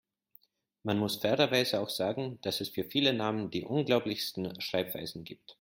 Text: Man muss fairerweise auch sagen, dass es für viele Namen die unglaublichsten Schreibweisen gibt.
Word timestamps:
Man 0.81 0.97
muss 0.97 1.17
fairerweise 1.17 1.79
auch 1.79 1.91
sagen, 1.91 2.39
dass 2.41 2.59
es 2.59 2.69
für 2.69 2.83
viele 2.83 3.13
Namen 3.13 3.51
die 3.51 3.65
unglaublichsten 3.65 4.59
Schreibweisen 4.59 5.23
gibt. 5.23 5.47